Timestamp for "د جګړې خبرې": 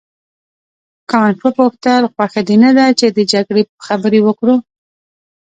3.17-4.19